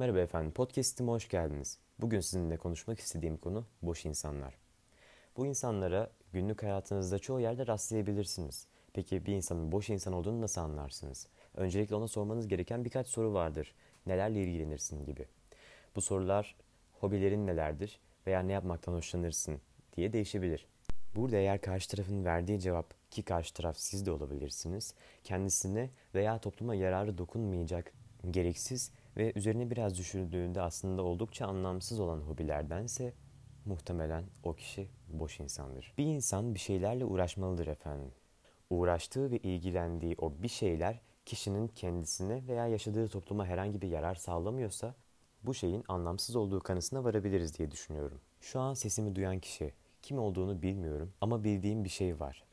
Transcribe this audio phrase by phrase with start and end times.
[0.00, 1.78] Merhaba efendim, podcast'ime hoş geldiniz.
[1.98, 4.54] Bugün sizinle konuşmak istediğim konu boş insanlar.
[5.36, 8.66] Bu insanlara günlük hayatınızda çoğu yerde rastlayabilirsiniz.
[8.92, 11.26] Peki bir insanın boş insan olduğunu nasıl anlarsınız?
[11.54, 13.74] Öncelikle ona sormanız gereken birkaç soru vardır.
[14.06, 15.26] Nelerle ilgilenirsin gibi.
[15.96, 16.56] Bu sorular
[16.92, 19.60] hobilerin nelerdir veya ne yapmaktan hoşlanırsın
[19.96, 20.66] diye değişebilir.
[21.16, 24.94] Burada eğer karşı tarafın verdiği cevap ki karşı taraf siz de olabilirsiniz,
[25.24, 27.92] kendisine veya topluma yararı dokunmayacak,
[28.30, 33.14] gereksiz ve üzerine biraz düşürdüğünde aslında oldukça anlamsız olan hobilerdense
[33.64, 35.94] muhtemelen o kişi boş insandır.
[35.98, 38.12] Bir insan bir şeylerle uğraşmalıdır efendim.
[38.70, 44.94] Uğraştığı ve ilgilendiği o bir şeyler kişinin kendisine veya yaşadığı topluma herhangi bir yarar sağlamıyorsa
[45.42, 48.20] bu şeyin anlamsız olduğu kanısına varabiliriz diye düşünüyorum.
[48.40, 49.72] Şu an sesimi duyan kişi
[50.02, 52.44] kim olduğunu bilmiyorum ama bildiğim bir şey var.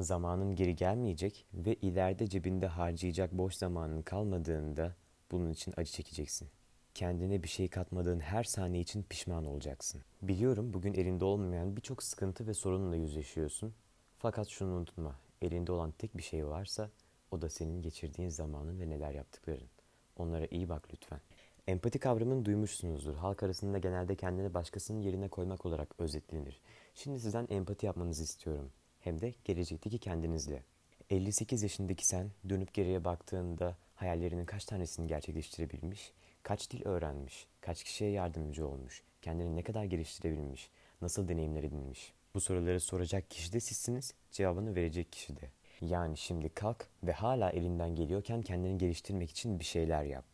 [0.00, 4.96] Zamanın geri gelmeyecek ve ileride cebinde harcayacak boş zamanın kalmadığında
[5.30, 6.48] bunun için acı çekeceksin.
[6.94, 10.02] Kendine bir şey katmadığın her saniye için pişman olacaksın.
[10.22, 13.74] Biliyorum bugün elinde olmayan birçok sıkıntı ve sorunla yüzleşiyorsun.
[14.16, 15.18] Fakat şunu unutma.
[15.42, 16.90] Elinde olan tek bir şey varsa
[17.30, 19.68] o da senin geçirdiğin zamanın ve neler yaptıkların.
[20.16, 21.20] Onlara iyi bak lütfen.
[21.66, 23.14] Empati kavramını duymuşsunuzdur.
[23.14, 26.60] Halk arasında genelde kendini başkasının yerine koymak olarak özetlenir.
[26.94, 28.70] Şimdi sizden empati yapmanızı istiyorum.
[29.00, 30.62] Hem de gelecekteki kendinizle.
[31.10, 38.10] 58 yaşındaki sen dönüp geriye baktığında hayallerinin kaç tanesini gerçekleştirebilmiş, kaç dil öğrenmiş, kaç kişiye
[38.10, 40.70] yardımcı olmuş, kendini ne kadar geliştirebilmiş,
[41.02, 42.12] nasıl deneyimler edinmiş.
[42.34, 45.50] Bu soruları soracak kişi de sizsiniz, cevabını verecek kişi de.
[45.80, 50.24] Yani şimdi kalk ve hala elinden geliyorken kendini geliştirmek için bir şeyler yap.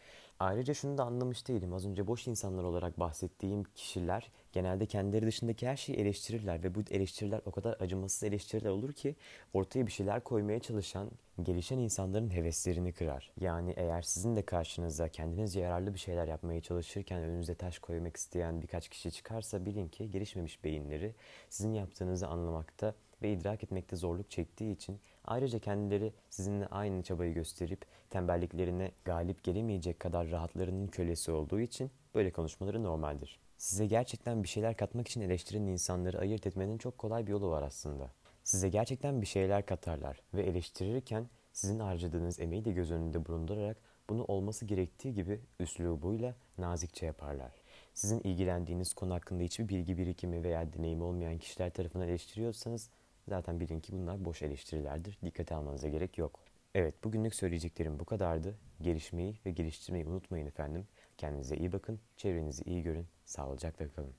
[0.43, 1.73] Ayrıca şunu da anlamış değilim.
[1.73, 6.81] Az önce boş insanlar olarak bahsettiğim kişiler genelde kendileri dışındaki her şeyi eleştirirler ve bu
[6.91, 9.17] eleştiriler o kadar acımasız eleştiriler olur ki
[9.53, 11.11] ortaya bir şeyler koymaya çalışan,
[11.43, 13.33] gelişen insanların heveslerini kırar.
[13.41, 18.63] Yani eğer sizin de karşınıza kendinizce yararlı bir şeyler yapmaya çalışırken önünüze taş koymak isteyen
[18.63, 21.15] birkaç kişi çıkarsa bilin ki gelişmemiş beyinleri
[21.49, 27.85] sizin yaptığınızı anlamakta ve idrak etmekte zorluk çektiği için ayrıca kendileri sizinle aynı çabayı gösterip
[28.11, 33.41] tembelliklerine galip gelemeyecek kadar rahatlarının kölesi olduğu için böyle konuşmaları normaldir.
[33.59, 37.63] Size gerçekten bir şeyler katmak için eleştiren insanları ayırt etmenin çok kolay bir yolu var
[37.63, 38.11] aslında.
[38.45, 43.77] Size gerçekten bir şeyler katarlar ve eleştirirken sizin harcadığınız emeği de göz önünde bulundurarak
[44.11, 47.53] bunu olması gerektiği gibi üslubuyla nazikçe yaparlar.
[47.95, 52.91] Sizin ilgilendiğiniz konu hakkında hiçbir bilgi birikimi veya deneyimi olmayan kişiler tarafından eleştiriyorsanız
[53.29, 55.19] zaten bilin ki bunlar boş eleştirilerdir.
[55.25, 56.41] Dikkate almanıza gerek yok.
[56.75, 58.59] Evet bugünlük söyleyeceklerim bu kadardı.
[58.81, 60.87] Gelişmeyi ve geliştirmeyi unutmayın efendim.
[61.19, 64.15] Kendinize iyi bakın, çevrenizi iyi görün, sağlıcakla kalın.